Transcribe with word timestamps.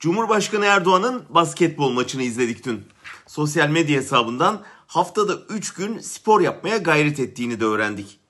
Cumhurbaşkanı 0.00 0.64
Erdoğan'ın 0.64 1.24
basketbol 1.28 1.92
maçını 1.92 2.22
izledik 2.22 2.66
dün. 2.66 2.82
Sosyal 3.26 3.68
medya 3.68 3.96
hesabından 3.96 4.62
haftada 4.86 5.34
3 5.48 5.74
gün 5.74 5.98
spor 5.98 6.40
yapmaya 6.40 6.76
gayret 6.76 7.20
ettiğini 7.20 7.60
de 7.60 7.64
öğrendik. 7.64 8.20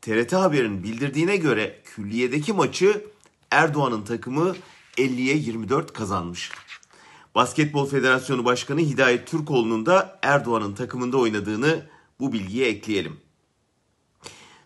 TRT 0.00 0.32
Haber'in 0.32 0.82
bildirdiğine 0.82 1.36
göre 1.36 1.82
külliyedeki 1.84 2.52
maçı 2.52 3.04
Erdoğan'ın 3.50 4.02
takımı 4.02 4.56
50'ye 4.96 5.36
24 5.36 5.92
kazanmış. 5.92 6.50
Basketbol 7.34 7.86
Federasyonu 7.86 8.44
Başkanı 8.44 8.80
Hidayet 8.80 9.26
Türkoğlu'nun 9.26 9.86
da 9.86 10.18
Erdoğan'ın 10.22 10.74
takımında 10.74 11.16
oynadığını 11.16 11.86
bu 12.20 12.32
bilgiye 12.32 12.68
ekleyelim. 12.68 13.20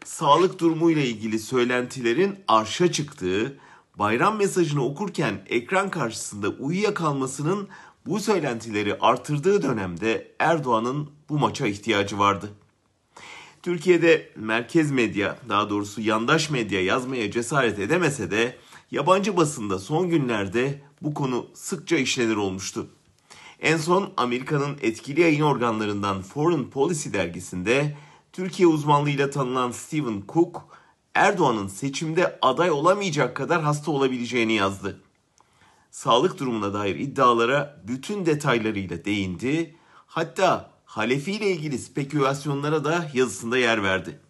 Sağlık 0.05 0.59
durumuyla 0.59 1.03
ilgili 1.03 1.39
söylentilerin 1.39 2.39
arşa 2.49 2.93
çıktığı, 2.93 3.59
bayram 3.99 4.37
mesajını 4.37 4.85
okurken 4.85 5.45
ekran 5.47 5.91
karşısında 5.91 6.49
uyuyakalmasının 6.49 7.69
bu 8.07 8.21
söylentileri 8.21 8.99
artırdığı 9.01 9.63
dönemde 9.63 10.35
Erdoğan'ın 10.39 11.11
bu 11.29 11.39
maça 11.39 11.67
ihtiyacı 11.67 12.19
vardı. 12.19 12.51
Türkiye'de 13.63 14.33
merkez 14.37 14.91
medya, 14.91 15.39
daha 15.49 15.71
doğrusu 15.71 16.01
yandaş 16.01 16.51
medya 16.51 16.85
yazmaya 16.85 17.31
cesaret 17.31 17.79
edemese 17.79 18.31
de 18.31 18.57
yabancı 18.91 19.37
basında 19.37 19.79
son 19.79 20.09
günlerde 20.09 20.83
bu 21.03 21.15
konu 21.15 21.47
sıkça 21.55 21.97
işlenir 21.97 22.37
olmuştu. 22.37 22.87
En 23.61 23.77
son 23.77 24.13
Amerika'nın 24.17 24.77
etkili 24.83 25.21
yayın 25.21 25.43
organlarından 25.43 26.23
Foreign 26.23 26.65
Policy 26.65 27.13
dergisinde 27.13 27.97
Türkiye 28.33 28.69
uzmanlığıyla 28.69 29.31
tanınan 29.31 29.71
Stephen 29.71 30.23
Cook, 30.29 30.79
Erdoğan'ın 31.15 31.69
seçimde 31.69 32.39
aday 32.43 32.71
olamayacak 32.71 33.37
kadar 33.37 33.63
hasta 33.63 33.91
olabileceğini 33.91 34.53
yazdı. 34.53 35.01
Sağlık 35.91 36.39
durumuna 36.39 36.75
dair 36.75 36.97
iddialara 36.97 37.83
bütün 37.89 38.27
detaylarıyla 38.27 39.05
değindi. 39.05 39.77
Hatta 40.07 40.71
Halefi 40.85 41.33
ile 41.33 41.51
ilgili 41.51 41.79
spekülasyonlara 41.79 42.85
da 42.85 43.11
yazısında 43.15 43.59
yer 43.59 43.83
verdi. 43.83 44.21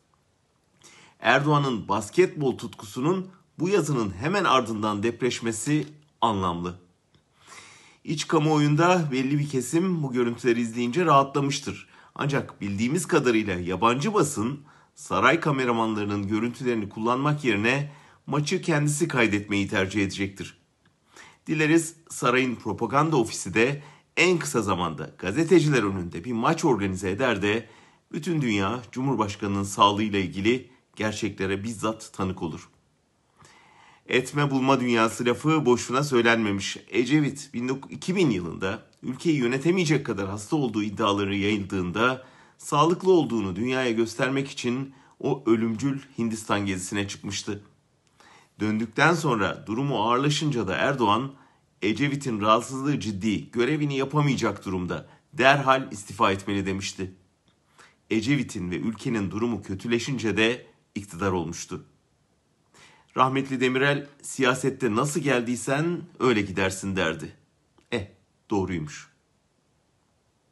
Erdoğan'ın 1.21 1.89
basketbol 1.89 2.59
tutkusunun 2.59 3.31
bu 3.59 3.69
yazının 3.69 4.11
hemen 4.11 4.45
ardından 4.45 5.03
depreşmesi 5.03 5.87
anlamlı. 6.21 6.79
İç 8.05 8.27
kamuoyunda 8.27 9.09
belli 9.13 9.39
bir 9.39 9.49
kesim 9.49 10.03
bu 10.03 10.13
görüntüleri 10.13 10.61
izleyince 10.61 11.05
rahatlamıştır. 11.05 11.89
Ancak 12.15 12.61
bildiğimiz 12.61 13.07
kadarıyla 13.07 13.55
yabancı 13.55 14.15
basın 14.15 14.61
saray 14.99 15.41
kameramanlarının 15.41 16.29
görüntülerini 16.29 16.89
kullanmak 16.89 17.45
yerine 17.45 17.93
maçı 18.27 18.63
kendisi 18.63 19.09
kaydetmeyi 19.09 19.69
tercih 19.69 20.03
edecektir. 20.03 20.59
Dileriz 21.47 21.95
sarayın 22.09 22.55
propaganda 22.55 23.17
ofisi 23.17 23.55
de 23.55 23.83
en 24.17 24.39
kısa 24.39 24.63
zamanda 24.63 25.11
gazeteciler 25.19 25.83
önünde 25.83 26.25
bir 26.25 26.33
maç 26.33 26.65
organize 26.65 27.11
eder 27.11 27.43
de 27.43 27.69
bütün 28.13 28.43
dünya 28.43 28.83
Cumhurbaşkanı'nın 28.93 29.63
sağlığıyla 29.63 30.19
ilgili 30.19 30.71
gerçeklere 30.97 31.65
bizzat 31.65 32.13
tanık 32.13 32.43
olur. 32.43 32.69
Etme 34.07 34.51
bulma 34.51 34.81
dünyası 34.81 35.25
lafı 35.25 35.67
boşuna 35.67 36.05
söylenmemiş. 36.05 36.77
Ecevit 36.89 37.51
2000 37.91 38.31
yılında 38.31 38.83
ülkeyi 39.03 39.37
yönetemeyecek 39.37 40.07
kadar 40.07 40.29
hasta 40.29 40.57
olduğu 40.57 40.83
iddiaları 40.83 41.37
yayıldığında 41.37 42.25
sağlıklı 42.59 43.13
olduğunu 43.13 43.57
dünyaya 43.57 43.91
göstermek 43.91 44.51
için 44.51 44.95
o 45.21 45.43
ölümcül 45.47 46.01
Hindistan 46.19 46.67
gezisine 46.67 47.09
çıkmıştı. 47.09 47.63
Döndükten 48.61 49.15
sonra 49.15 49.65
durumu 49.67 50.03
ağırlaşınca 50.03 50.69
da 50.69 50.75
Erdoğan 50.75 51.33
Ecevit'in 51.83 52.41
rahatsızlığı 52.41 53.01
ciddi, 53.01 53.51
görevini 53.51 53.97
yapamayacak 53.97 54.65
durumda. 54.65 55.09
Derhal 55.33 55.93
istifa 55.93 56.33
etmeli 56.33 56.67
demişti. 56.67 57.15
Ecevit'in 58.11 58.71
ve 58.71 58.77
ülkenin 58.77 59.31
durumu 59.31 59.63
kötüleşince 59.63 60.37
de 60.37 60.67
iktidar 60.95 61.33
olmuştu. 61.33 61.85
Rahmetli 63.17 63.61
Demirel 63.61 64.07
siyasette 64.23 64.95
nasıl 64.95 65.21
geldiysen 65.21 66.03
öyle 66.21 66.43
gidersin 66.43 66.97
derdi. 66.97 67.37
Eh 67.93 68.07
doğruymuş. 68.51 69.18